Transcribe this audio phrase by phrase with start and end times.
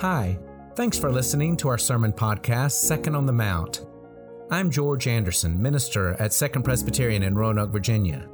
[0.00, 0.38] Hi,
[0.74, 3.86] thanks for listening to our sermon podcast, Second on the Mount.
[4.50, 8.28] I'm George Anderson, minister at Second Presbyterian in Roanoke, Virginia.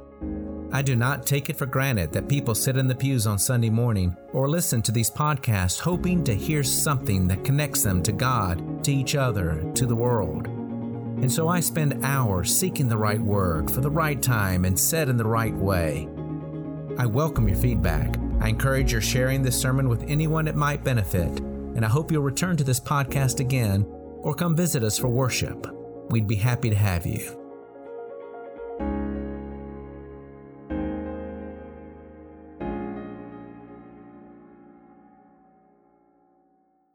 [0.73, 3.69] I do not take it for granted that people sit in the pews on Sunday
[3.69, 8.83] morning or listen to these podcasts hoping to hear something that connects them to God,
[8.83, 10.47] to each other, to the world.
[10.47, 15.07] And so I spend hours seeking the right word for the right time and said
[15.07, 16.09] in the right way.
[16.97, 18.17] I welcome your feedback.
[18.41, 21.41] I encourage your sharing this sermon with anyone it might benefit,
[21.83, 23.85] and I hope you'll return to this podcast again
[24.21, 25.67] or come visit us for worship.
[26.11, 27.37] We'd be happy to have you.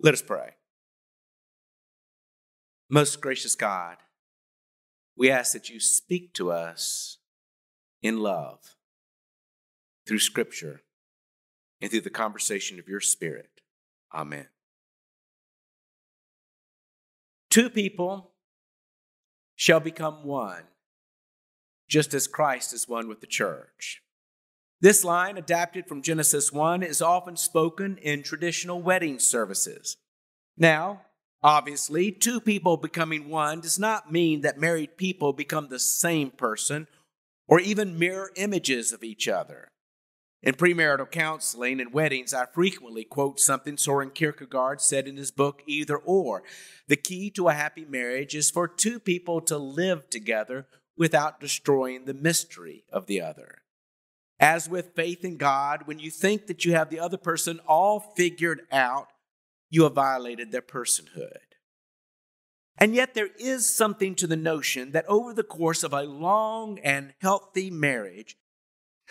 [0.01, 0.52] Let us pray.
[2.89, 3.98] Most gracious God,
[5.19, 7.19] we ask that you speak to us
[8.00, 8.77] in love
[10.06, 10.80] through Scripture
[11.78, 13.61] and through the conversation of your Spirit.
[14.14, 14.47] Amen.
[17.51, 18.33] Two people
[19.57, 20.65] shall become one,
[21.89, 24.03] just as Christ is one with the church.
[24.81, 29.97] This line, adapted from Genesis 1, is often spoken in traditional wedding services.
[30.57, 31.03] Now,
[31.43, 36.87] obviously, two people becoming one does not mean that married people become the same person
[37.49, 39.71] or even mirror images of each other.
[40.42, 45.62] In premarital counseling and weddings, I frequently quote something Soren Kierkegaard said in his book,
[45.67, 46.45] Either or.
[46.86, 52.05] The key to a happy marriage is for two people to live together without destroying
[52.05, 53.62] the mystery of the other.
[54.41, 57.98] As with faith in God, when you think that you have the other person all
[57.98, 59.08] figured out,
[59.70, 61.39] you have violated their personhood.
[62.80, 66.78] And yet, there is something to the notion that over the course of a long
[66.78, 68.36] and healthy marriage,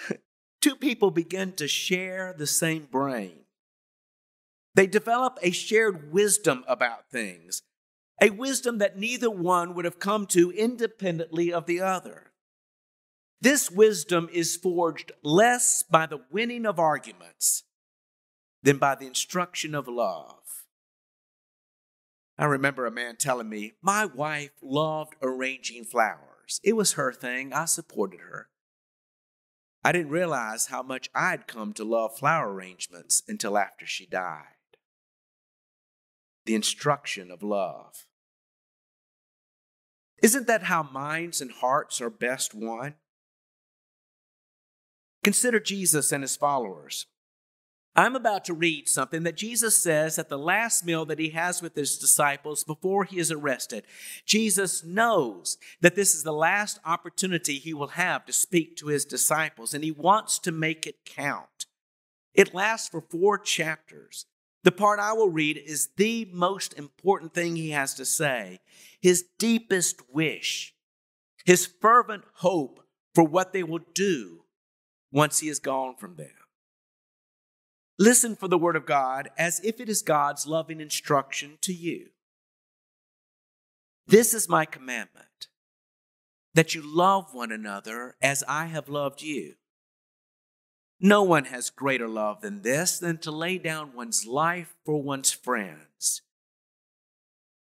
[0.68, 3.46] two people begin to share the same brain.
[4.76, 7.62] They develop a shared wisdom about things,
[8.22, 12.34] a wisdom that neither one would have come to independently of the other.
[13.40, 17.64] This wisdom is forged less by the winning of arguments
[18.62, 20.66] than by the instruction of love.
[22.38, 26.60] I remember a man telling me, My wife loved arranging flowers.
[26.62, 27.54] It was her thing.
[27.54, 28.50] I supported her.
[29.88, 34.58] I didn't realize how much I'd come to love flower arrangements until after she died.
[36.46, 38.06] The instruction of love.
[40.22, 42.96] Isn't that how minds and hearts are best won?
[45.24, 47.06] Consider Jesus and his followers.
[48.00, 51.64] I'm about to read something that Jesus says at the last meal that he has
[51.64, 53.86] with his disciples before he is arrested.
[54.24, 59.04] Jesus knows that this is the last opportunity he will have to speak to his
[59.04, 61.66] disciples, and he wants to make it count.
[62.36, 64.28] It lasts for four chapters.
[64.64, 68.60] The part I will read is the most important thing he has to say,
[69.02, 70.76] his deepest wish,
[71.46, 72.84] his fervent hope
[73.16, 74.44] for what they will do
[75.12, 76.37] once he is gone from them.
[78.00, 82.10] Listen for the word of God as if it is God's loving instruction to you.
[84.06, 85.48] This is my commandment
[86.54, 89.56] that you love one another as I have loved you.
[91.00, 95.32] No one has greater love than this, than to lay down one's life for one's
[95.32, 95.87] friends.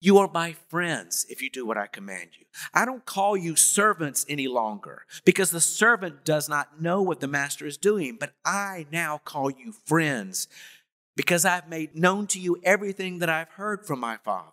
[0.01, 2.47] You are my friends if you do what I command you.
[2.73, 7.27] I don't call you servants any longer because the servant does not know what the
[7.27, 10.47] master is doing, but I now call you friends
[11.17, 14.53] because I've made known to you everything that I've heard from my Father.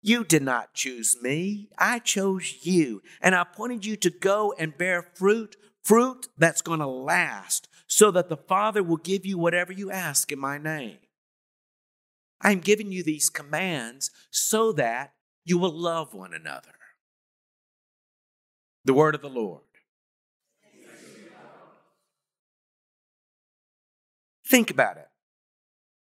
[0.00, 4.78] You did not choose me, I chose you, and I appointed you to go and
[4.78, 9.72] bear fruit, fruit that's going to last, so that the Father will give you whatever
[9.72, 10.98] you ask in my name.
[12.42, 15.12] I'm giving you these commands so that
[15.44, 16.74] you will love one another.
[18.84, 19.62] The word of the Lord.
[24.46, 25.08] Think about it.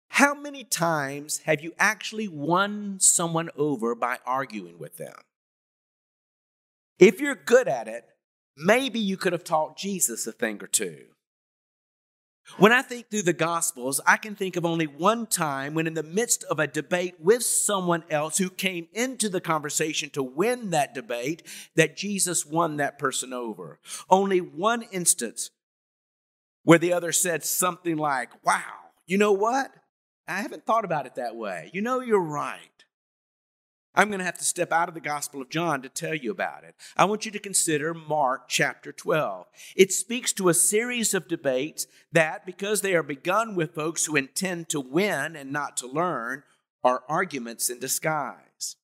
[0.10, 5.16] How many times have you actually won someone over by arguing with them?
[7.00, 8.06] If you're good at it,
[8.58, 11.06] maybe you could have taught Jesus a thing or two.
[12.58, 15.94] When I think through the Gospels, I can think of only one time when, in
[15.94, 20.72] the midst of a debate with someone else who came into the conversation to win
[20.72, 21.44] that debate,
[21.76, 23.80] that Jesus won that person over.
[24.10, 25.52] Only one instance
[26.64, 29.72] where the other said something like, Wow, you know what?
[30.28, 31.70] I haven't thought about it that way.
[31.74, 32.79] You know, you're right.
[34.00, 36.32] I'm going to have to step out of the Gospel of John to tell you
[36.32, 36.74] about it.
[36.96, 39.46] I want you to consider Mark chapter 12.
[39.76, 44.16] It speaks to a series of debates that, because they are begun with folks who
[44.16, 46.44] intend to win and not to learn,
[46.82, 48.78] are arguments in disguise.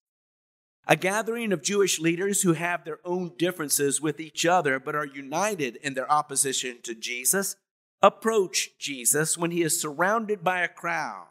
[0.85, 5.06] A gathering of Jewish leaders who have their own differences with each other but are
[5.06, 7.56] united in their opposition to Jesus
[8.01, 11.27] approach Jesus when he is surrounded by a crowd.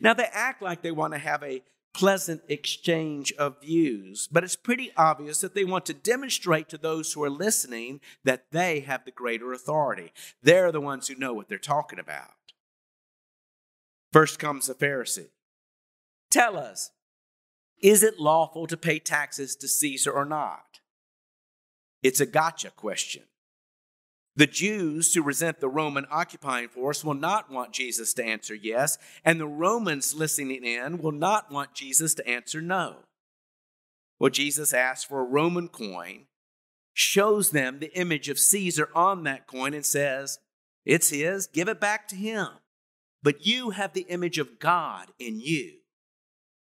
[0.00, 1.62] Now, they act like they want to have a
[1.96, 7.14] pleasant exchange of views, but it's pretty obvious that they want to demonstrate to those
[7.14, 10.12] who are listening that they have the greater authority.
[10.42, 12.34] They're the ones who know what they're talking about.
[14.12, 15.30] First comes the Pharisee.
[16.30, 16.90] Tell us,
[17.80, 20.80] is it lawful to pay taxes to Caesar or not?
[22.02, 23.22] It's a gotcha question.
[24.36, 28.98] The Jews who resent the Roman occupying force will not want Jesus to answer yes,
[29.24, 32.96] and the Romans listening in will not want Jesus to answer no.
[34.18, 36.26] Well, Jesus asks for a Roman coin,
[36.92, 40.38] shows them the image of Caesar on that coin, and says,
[40.84, 42.48] It's his, give it back to him.
[43.22, 45.78] But you have the image of God in you.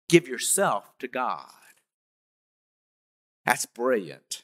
[0.09, 1.51] Give yourself to God.
[3.45, 4.44] That's brilliant.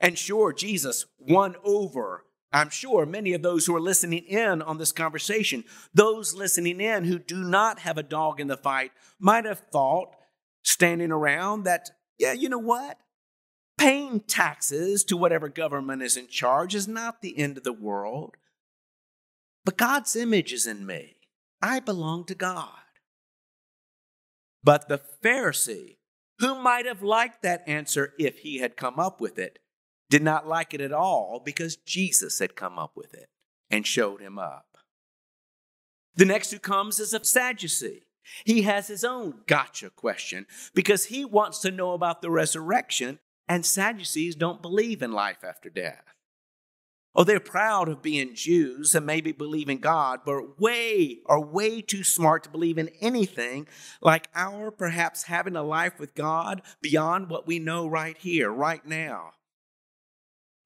[0.00, 4.78] And sure, Jesus won over, I'm sure, many of those who are listening in on
[4.78, 5.64] this conversation.
[5.92, 10.16] Those listening in who do not have a dog in the fight might have thought,
[10.62, 12.98] standing around, that, yeah, you know what?
[13.78, 18.36] Paying taxes to whatever government is in charge is not the end of the world.
[19.64, 21.16] But God's image is in me.
[21.60, 22.70] I belong to God.
[24.62, 25.96] But the Pharisee,
[26.38, 29.58] who might have liked that answer if he had come up with it,
[30.08, 33.28] did not like it at all because Jesus had come up with it
[33.70, 34.78] and showed him up.
[36.14, 38.02] The next who comes is a Sadducee.
[38.44, 43.18] He has his own gotcha question because he wants to know about the resurrection,
[43.48, 46.02] and Sadducees don't believe in life after death.
[47.14, 51.80] Oh, they're proud of being Jews and maybe believe in God, but way are way
[51.80, 53.66] too smart to believe in anything
[54.02, 58.84] like our perhaps having a life with God beyond what we know right here, right
[58.84, 59.32] now.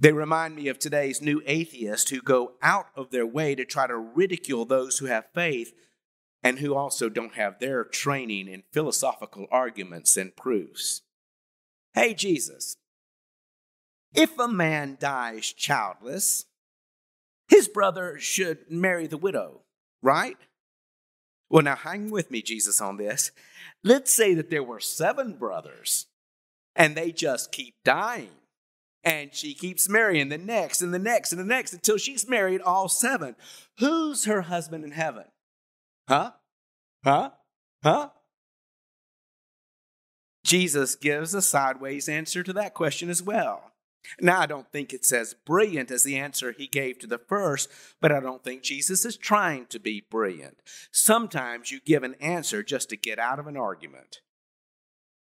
[0.00, 3.86] They remind me of today's new atheists who go out of their way to try
[3.86, 5.74] to ridicule those who have faith
[6.42, 11.02] and who also don't have their training in philosophical arguments and proofs.
[11.92, 12.78] Hey, Jesus,
[14.14, 16.46] if a man dies childless,
[17.48, 19.60] his brother should marry the widow,
[20.02, 20.38] right?
[21.50, 23.32] Well, now hang with me, Jesus, on this.
[23.84, 26.06] Let's say that there were seven brothers
[26.74, 28.30] and they just keep dying.
[29.02, 32.60] And she keeps marrying the next and the next and the next until she's married
[32.60, 33.34] all seven.
[33.78, 35.24] Who's her husband in heaven?
[36.08, 36.32] Huh?
[37.04, 37.30] Huh?
[37.82, 38.10] Huh?
[40.44, 43.72] Jesus gives a sideways answer to that question as well.
[44.20, 47.68] Now, I don't think it's as brilliant as the answer he gave to the first,
[48.00, 50.58] but I don't think Jesus is trying to be brilliant.
[50.90, 54.20] Sometimes you give an answer just to get out of an argument.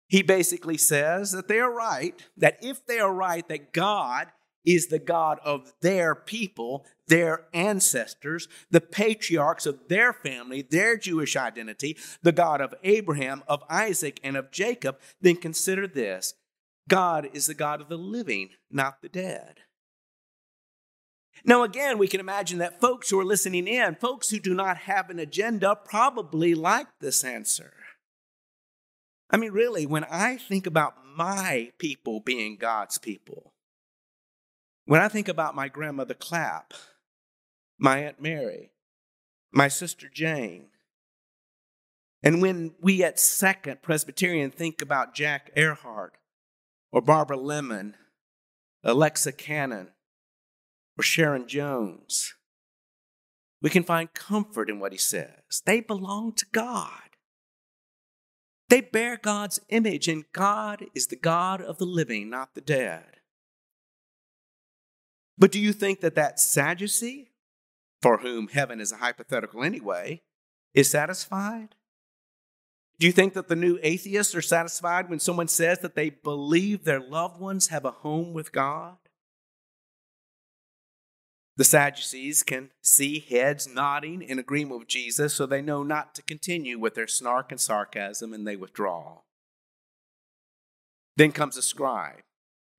[0.07, 4.27] He basically says that they are right, that if they are right, that God
[4.65, 11.35] is the God of their people, their ancestors, the patriarchs of their family, their Jewish
[11.35, 16.33] identity, the God of Abraham, of Isaac, and of Jacob, then consider this
[16.87, 19.61] God is the God of the living, not the dead.
[21.43, 24.77] Now, again, we can imagine that folks who are listening in, folks who do not
[24.77, 27.73] have an agenda, probably like this answer.
[29.29, 33.53] I mean, really, when I think about my people being God's people,
[34.85, 36.73] when I think about my grandmother Clapp,
[37.79, 38.71] my Aunt Mary,
[39.51, 40.67] my sister Jane,
[42.21, 46.17] and when we at Second Presbyterian think about Jack Earhart,
[46.95, 47.95] or Barbara Lemon,
[48.81, 49.89] Alexa Cannon,
[50.97, 52.33] or Sharon Jones.
[53.61, 55.61] We can find comfort in what he says.
[55.65, 57.04] They belong to God.
[58.75, 63.05] They bear God's image, and God is the God of the living, not the dead.
[65.37, 67.29] But do you think that that Sadducee,
[68.01, 70.23] for whom heaven is a hypothetical anyway,
[70.73, 71.75] is satisfied?
[72.99, 76.83] Do you think that the new atheists are satisfied when someone says that they believe
[76.83, 78.97] their loved ones have a home with God?
[81.57, 86.21] The Sadducees can see heads nodding in agreement with Jesus, so they know not to
[86.21, 89.19] continue with their snark and sarcasm and they withdraw.
[91.15, 92.23] Then comes a scribe.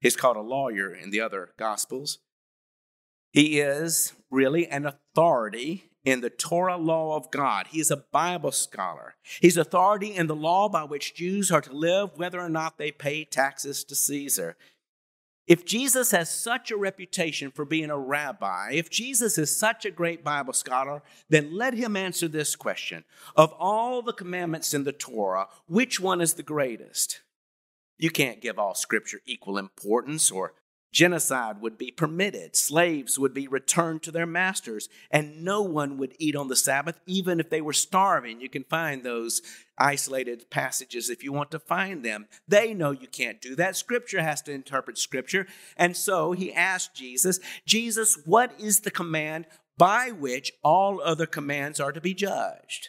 [0.00, 2.18] He's called a lawyer in the other Gospels.
[3.33, 7.68] He is really an authority in the Torah law of God.
[7.68, 9.16] He is a Bible scholar.
[9.40, 12.92] He's authority in the law by which Jews are to live, whether or not they
[12.92, 14.56] pay taxes to Caesar.
[15.46, 19.92] If Jesus has such a reputation for being a rabbi, if Jesus is such a
[19.92, 23.04] great Bible scholar, then let him answer this question
[23.36, 27.20] Of all the commandments in the Torah, which one is the greatest?
[27.96, 30.54] You can't give all scripture equal importance or
[30.92, 36.14] Genocide would be permitted, slaves would be returned to their masters, and no one would
[36.18, 38.40] eat on the Sabbath, even if they were starving.
[38.40, 39.42] You can find those
[39.76, 42.26] isolated passages if you want to find them.
[42.48, 43.76] They know you can't do that.
[43.76, 45.46] Scripture has to interpret Scripture.
[45.76, 51.78] And so he asked Jesus, Jesus, what is the command by which all other commands
[51.78, 52.88] are to be judged?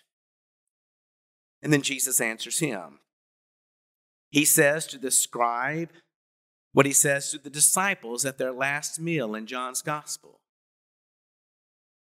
[1.62, 3.00] And then Jesus answers him.
[4.30, 5.90] He says to the scribe,
[6.74, 10.42] what he says to the disciples at their last meal in John's gospel?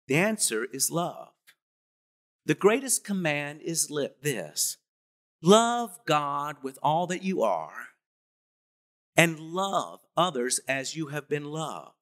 [0.07, 1.29] The answer is love.
[2.45, 3.87] The greatest command is
[4.21, 4.77] this
[5.41, 7.87] love God with all that you are
[9.15, 11.93] and love others as you have been loved.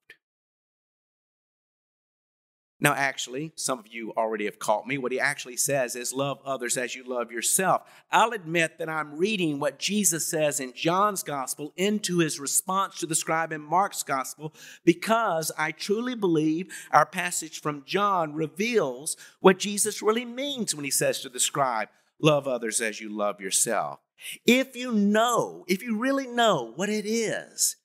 [2.83, 4.97] Now, actually, some of you already have caught me.
[4.97, 7.83] What he actually says is, Love others as you love yourself.
[8.11, 13.05] I'll admit that I'm reading what Jesus says in John's gospel into his response to
[13.05, 19.59] the scribe in Mark's gospel because I truly believe our passage from John reveals what
[19.59, 21.87] Jesus really means when he says to the scribe,
[22.21, 23.99] Love others as you love yourself.
[24.45, 27.77] If you know, if you really know what it is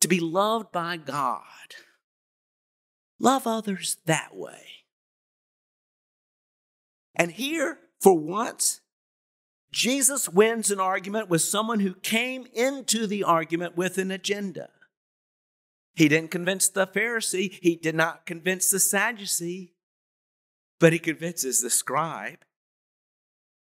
[0.00, 1.42] to be loved by God,
[3.18, 4.84] Love others that way.
[7.14, 8.80] And here, for once,
[9.72, 14.68] Jesus wins an argument with someone who came into the argument with an agenda.
[15.94, 19.74] He didn't convince the Pharisee, he did not convince the Sadducee,
[20.80, 22.38] but he convinces the scribe.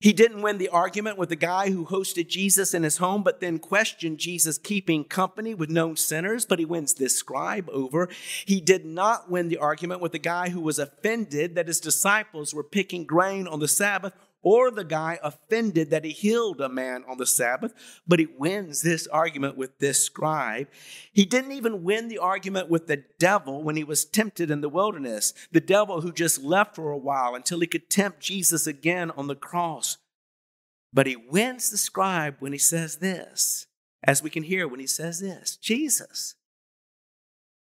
[0.05, 3.39] He didn't win the argument with the guy who hosted Jesus in his home, but
[3.39, 8.07] then questioned Jesus keeping company with known sinners, but he wins this scribe over.
[8.45, 12.53] He did not win the argument with the guy who was offended that his disciples
[12.53, 14.13] were picking grain on the Sabbath,
[14.45, 17.73] or the guy offended that he healed a man on the Sabbath,
[18.07, 20.67] but he wins this argument with this scribe.
[21.11, 24.69] He didn't even win the argument with the devil when he was tempted in the
[24.69, 29.09] wilderness, the devil who just left for a while until he could tempt Jesus again
[29.17, 29.97] on the cross.
[30.93, 33.65] But he wins the scribe when he says this,
[34.03, 36.35] as we can hear when he says this Jesus,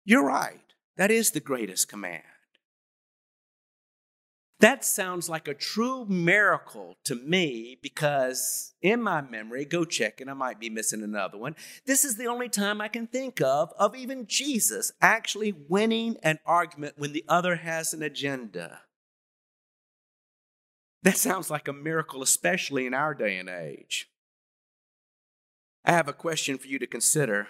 [0.05, 0.59] you're right.
[0.97, 2.25] That is the greatest command.
[4.61, 10.31] That sounds like a true miracle to me because, in my memory, go check and
[10.31, 11.55] I might be missing another one.
[11.85, 16.39] This is the only time I can think of of even Jesus actually winning an
[16.47, 18.81] argument when the other has an agenda.
[21.03, 24.09] That sounds like a miracle, especially in our day and age.
[25.85, 27.49] I have a question for you to consider.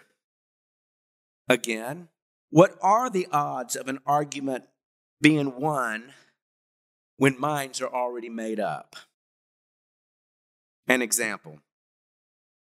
[1.48, 2.08] Again,
[2.50, 4.64] what are the odds of an argument
[5.22, 6.12] being won?
[7.16, 8.96] When minds are already made up.
[10.88, 11.60] An example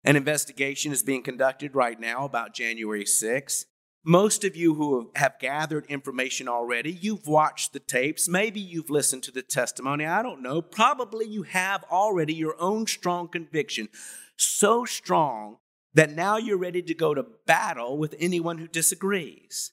[0.05, 3.65] an investigation is being conducted right now about January 6th.
[4.05, 9.23] Most of you who have gathered information already, you've watched the tapes, maybe you've listened
[9.23, 10.61] to the testimony, I don't know.
[10.61, 13.89] Probably you have already your own strong conviction,
[14.37, 15.57] so strong
[15.95, 19.73] that now you're ready to go to battle with anyone who disagrees.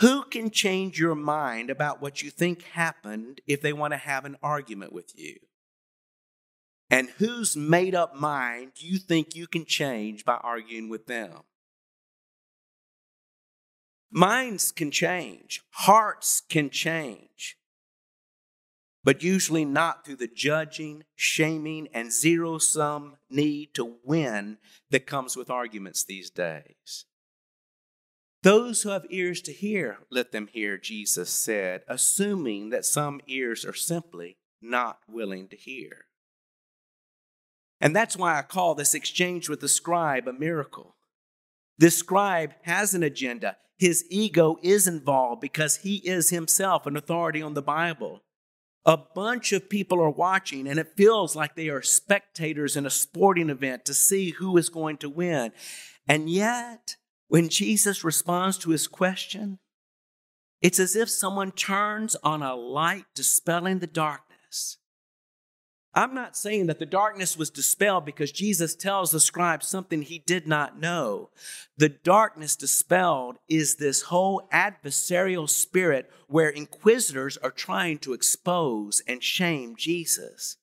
[0.00, 4.24] Who can change your mind about what you think happened if they want to have
[4.24, 5.36] an argument with you?
[6.88, 11.42] And whose made up mind do you think you can change by arguing with them?
[14.10, 17.58] Minds can change, hearts can change,
[19.04, 24.58] but usually not through the judging, shaming, and zero sum need to win
[24.90, 27.04] that comes with arguments these days.
[28.42, 33.64] Those who have ears to hear, let them hear, Jesus said, assuming that some ears
[33.66, 36.06] are simply not willing to hear.
[37.80, 40.96] And that's why I call this exchange with the scribe a miracle.
[41.78, 43.56] This scribe has an agenda.
[43.78, 48.22] His ego is involved because he is himself an authority on the Bible.
[48.84, 52.90] A bunch of people are watching, and it feels like they are spectators in a
[52.90, 55.52] sporting event to see who is going to win.
[56.06, 56.96] And yet,
[57.30, 59.60] when Jesus responds to his question,
[60.60, 64.78] it's as if someone turns on a light dispelling the darkness.
[65.94, 70.18] I'm not saying that the darkness was dispelled because Jesus tells the scribe something he
[70.18, 71.30] did not know.
[71.76, 79.22] The darkness dispelled is this whole adversarial spirit where inquisitors are trying to expose and
[79.22, 80.56] shame Jesus.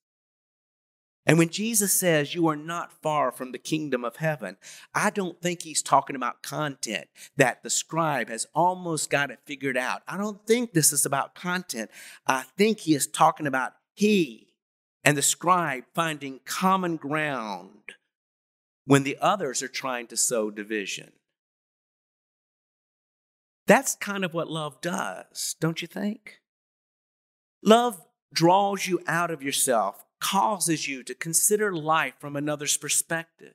[1.27, 4.55] And when Jesus says, You are not far from the kingdom of heaven,
[4.95, 9.77] I don't think he's talking about content that the scribe has almost got it figured
[9.77, 10.03] out.
[10.07, 11.91] I don't think this is about content.
[12.25, 14.53] I think he is talking about he
[15.03, 17.95] and the scribe finding common ground
[18.85, 21.11] when the others are trying to sow division.
[23.67, 26.39] That's kind of what love does, don't you think?
[27.61, 28.01] Love
[28.33, 33.53] draws you out of yourself causes you to consider life from another's perspective.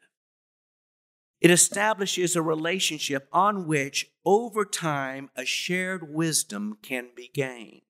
[1.41, 7.83] It establishes a relationship on which, over time, a shared wisdom can be gained.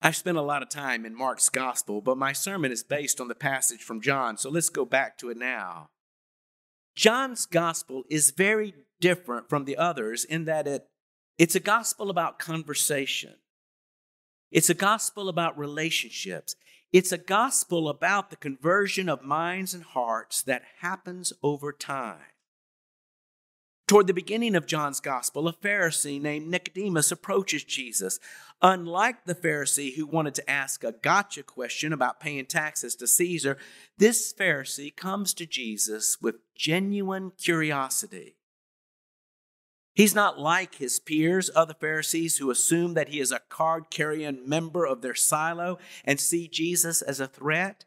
[0.00, 3.26] I've spent a lot of time in Mark's gospel, but my sermon is based on
[3.26, 5.90] the passage from John, so let's go back to it now.
[6.94, 10.86] John's gospel is very different from the others in that it,
[11.38, 13.34] it's a gospel about conversation.
[14.56, 16.56] It's a gospel about relationships.
[16.90, 22.32] It's a gospel about the conversion of minds and hearts that happens over time.
[23.86, 28.18] Toward the beginning of John's gospel, a Pharisee named Nicodemus approaches Jesus.
[28.62, 33.58] Unlike the Pharisee who wanted to ask a gotcha question about paying taxes to Caesar,
[33.98, 38.36] this Pharisee comes to Jesus with genuine curiosity.
[39.96, 44.46] He's not like his peers, other Pharisees, who assume that he is a card carrying
[44.46, 47.86] member of their silo and see Jesus as a threat.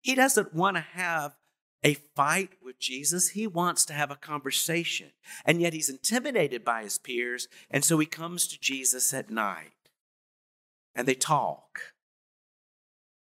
[0.00, 1.34] He doesn't want to have
[1.82, 3.30] a fight with Jesus.
[3.30, 5.10] He wants to have a conversation.
[5.44, 7.48] And yet he's intimidated by his peers.
[7.68, 9.90] And so he comes to Jesus at night
[10.94, 11.80] and they talk.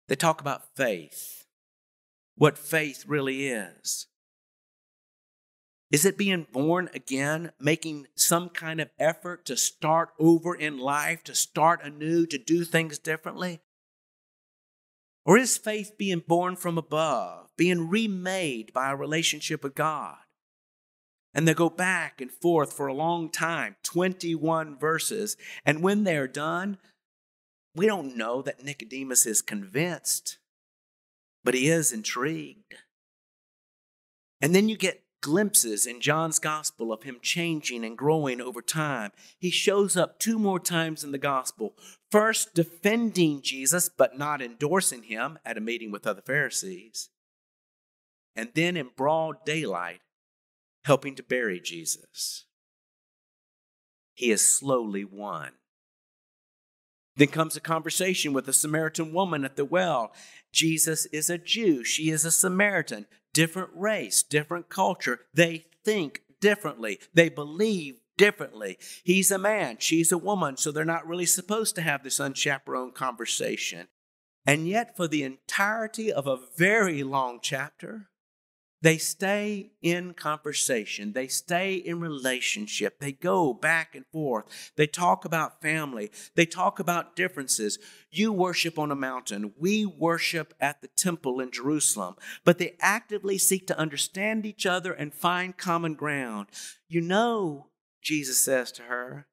[0.08, 1.46] They talk about faith,
[2.34, 4.08] what faith really is.
[5.92, 11.22] Is it being born again, making some kind of effort to start over in life,
[11.24, 13.60] to start anew, to do things differently?
[15.26, 20.16] Or is faith being born from above, being remade by a relationship with God?
[21.34, 25.36] And they go back and forth for a long time 21 verses.
[25.64, 26.78] And when they're done,
[27.74, 30.38] we don't know that Nicodemus is convinced,
[31.44, 32.76] but he is intrigued.
[34.40, 39.12] And then you get glimpses in John's gospel of him changing and growing over time.
[39.38, 41.74] He shows up two more times in the gospel.
[42.10, 47.08] First, defending Jesus, but not endorsing him at a meeting with other Pharisees.
[48.36, 50.00] And then in broad daylight,
[50.84, 52.44] helping to bury Jesus.
[54.14, 55.52] He is slowly won.
[57.16, 60.12] Then comes a conversation with a Samaritan woman at the well.
[60.52, 61.84] Jesus is a Jew.
[61.84, 65.20] She is a Samaritan different race, different culture.
[65.34, 68.78] They think differently, they believe differently.
[69.04, 72.94] He's a man, she's a woman, so they're not really supposed to have this unchaperoned
[72.94, 73.88] conversation.
[74.44, 78.08] And yet, for the entirety of a very long chapter,
[78.82, 81.12] they stay in conversation.
[81.12, 82.98] They stay in relationship.
[82.98, 84.72] They go back and forth.
[84.76, 86.10] They talk about family.
[86.34, 87.78] They talk about differences.
[88.10, 89.52] You worship on a mountain.
[89.56, 92.16] We worship at the temple in Jerusalem.
[92.44, 96.48] But they actively seek to understand each other and find common ground.
[96.88, 97.68] You know,
[98.02, 99.28] Jesus says to her,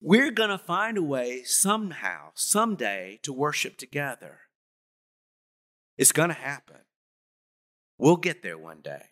[0.00, 4.40] we're going to find a way somehow, someday, to worship together.
[5.96, 6.78] It's going to happen.
[7.98, 9.06] We'll get there one day.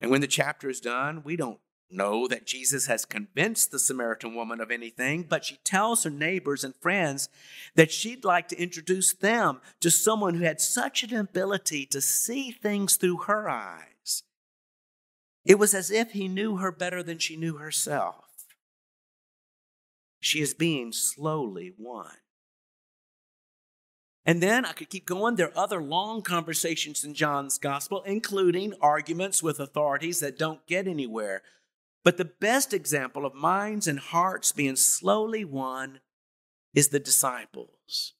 [0.00, 1.58] And when the chapter is done, we don't
[1.90, 6.64] know that Jesus has convinced the Samaritan woman of anything, but she tells her neighbors
[6.64, 7.28] and friends
[7.74, 12.50] that she'd like to introduce them to someone who had such an ability to see
[12.50, 14.24] things through her eyes.
[15.44, 18.24] It was as if he knew her better than she knew herself.
[20.20, 22.10] She is being slowly won.
[24.26, 25.36] And then I could keep going.
[25.36, 30.88] There are other long conversations in John's gospel, including arguments with authorities that don't get
[30.88, 31.42] anywhere.
[32.02, 36.00] But the best example of minds and hearts being slowly won
[36.74, 38.14] is the disciples.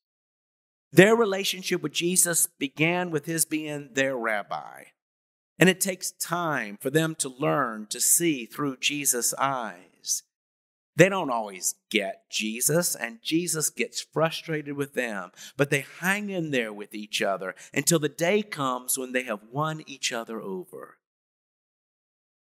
[0.93, 4.85] Their relationship with Jesus began with his being their rabbi.
[5.59, 10.23] And it takes time for them to learn to see through Jesus' eyes.
[10.97, 16.51] They don't always get Jesus, and Jesus gets frustrated with them, but they hang in
[16.51, 20.97] there with each other until the day comes when they have won each other over.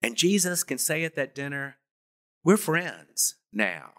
[0.02, 1.78] And Jesus can say at that dinner,
[2.44, 3.92] We're friends now.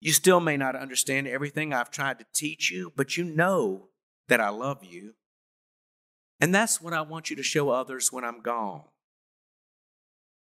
[0.00, 3.90] You still may not understand everything I've tried to teach you, but you know
[4.26, 5.14] that I love you.
[6.40, 8.82] And that's what I want you to show others when I'm gone.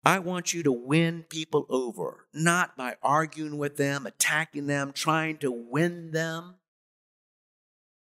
[0.05, 5.38] I want you to win people over, not by arguing with them, attacking them, trying
[5.38, 6.57] to win them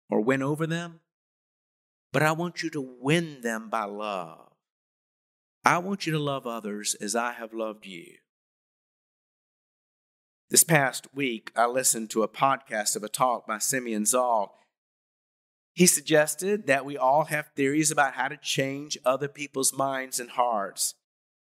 [0.09, 1.01] or win over them,
[2.13, 4.51] but I want you to win them by love.
[5.65, 8.15] I want you to love others as I have loved you.
[10.49, 14.59] This past week, I listened to a podcast of a talk by Simeon Zahl.
[15.75, 20.31] He suggested that we all have theories about how to change other people's minds and
[20.31, 20.95] hearts.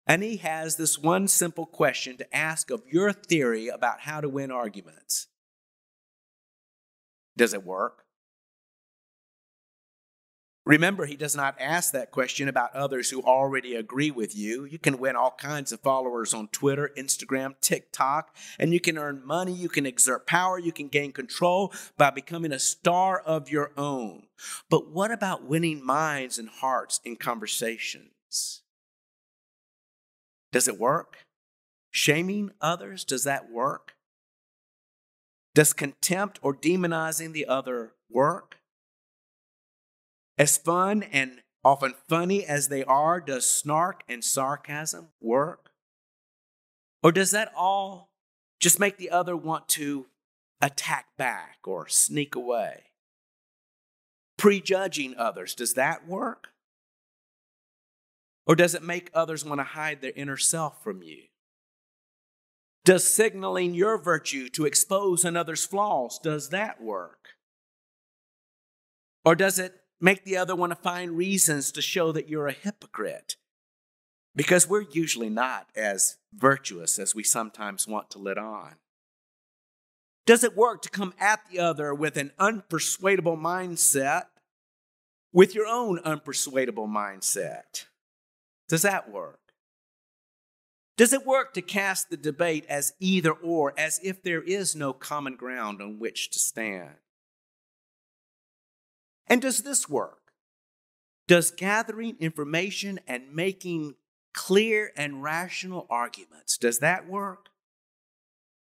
[0.08, 4.28] And he has this one simple question to ask of your theory about how to
[4.28, 5.26] win arguments
[7.36, 8.04] Does it work?
[10.64, 14.66] Remember, he does not ask that question about others who already agree with you.
[14.66, 19.24] You can win all kinds of followers on Twitter, Instagram, TikTok, and you can earn
[19.24, 23.72] money, you can exert power, you can gain control by becoming a star of your
[23.78, 24.24] own.
[24.68, 28.60] But what about winning minds and hearts in conversations?
[30.52, 31.24] Does it work?
[31.90, 33.94] Shaming others, does that work?
[35.54, 38.58] Does contempt or demonizing the other work?
[40.36, 45.70] As fun and often funny as they are, does snark and sarcasm work?
[47.02, 48.10] Or does that all
[48.60, 50.06] just make the other want to
[50.60, 52.84] attack back or sneak away?
[54.36, 56.50] Prejudging others, does that work?
[58.48, 61.24] Or does it make others want to hide their inner self from you?
[62.86, 67.28] Does signaling your virtue to expose another's flaws, does that work?
[69.26, 72.52] Or does it make the other want to find reasons to show that you're a
[72.52, 73.36] hypocrite?
[74.34, 78.76] Because we're usually not as virtuous as we sometimes want to let on.
[80.24, 84.26] Does it work to come at the other with an unpersuadable mindset,
[85.34, 87.87] with your own unpersuadable mindset?
[88.68, 89.40] Does that work?
[90.96, 94.92] Does it work to cast the debate as either or, as if there is no
[94.92, 96.96] common ground on which to stand?
[99.28, 100.32] And does this work?
[101.28, 103.94] Does gathering information and making
[104.34, 107.48] clear and rational arguments, does that work?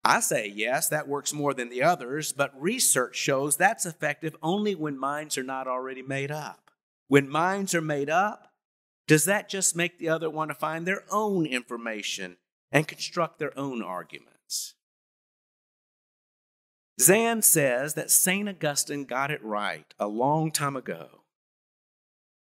[0.03, 4.75] I say yes, that works more than the others, but research shows that's effective only
[4.75, 6.71] when minds are not already made up.
[7.07, 8.53] When minds are made up,
[9.07, 12.37] does that just make the other want to find their own information
[12.71, 14.75] and construct their own arguments?
[16.99, 18.49] Zahl says that St.
[18.49, 21.21] Augustine got it right a long time ago.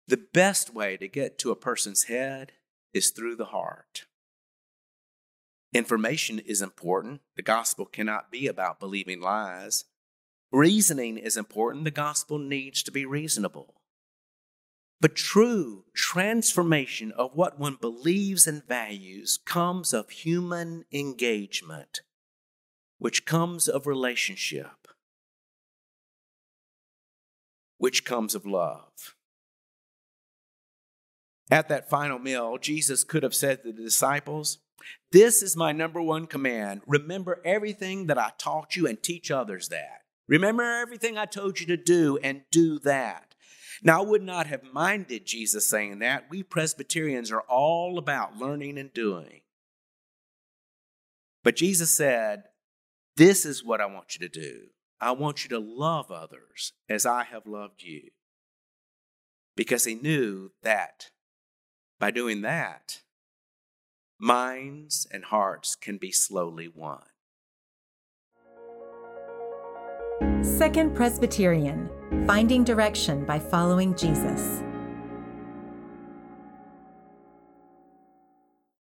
[0.08, 2.54] The best way to get to a person's head
[2.94, 4.06] is through the heart.
[5.74, 7.22] Information is important.
[7.36, 9.86] The gospel cannot be about believing lies.
[10.52, 11.84] Reasoning is important.
[11.84, 13.74] The gospel needs to be reasonable.
[15.04, 22.00] But true transformation of what one believes and values comes of human engagement,
[23.00, 24.88] which comes of relationship,
[27.80, 29.18] which comes of love.
[31.52, 34.60] At that final meal, Jesus could have said to the disciples,
[35.12, 36.80] This is my number one command.
[36.88, 40.04] Remember everything that I taught you and teach others that.
[40.30, 43.33] Remember everything I told you to do and do that.
[43.84, 46.30] Now, I would not have minded Jesus saying that.
[46.30, 49.42] We Presbyterians are all about learning and doing.
[51.44, 52.46] But Jesus said,
[53.18, 54.68] This is what I want you to do.
[55.02, 58.12] I want you to love others as I have loved you.
[59.58, 61.10] Because he knew that
[62.00, 63.02] by doing that,
[64.18, 67.04] minds and hearts can be slowly won.
[70.42, 71.90] Second Presbyterian
[72.28, 74.64] Finding Direction by Following Jesus.